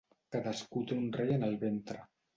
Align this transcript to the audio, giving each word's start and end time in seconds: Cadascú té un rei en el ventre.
Cadascú 0.35 0.81
té 0.91 0.97
un 1.03 1.05
rei 1.19 1.37
en 1.37 1.45
el 1.49 1.57
ventre. 1.67 2.03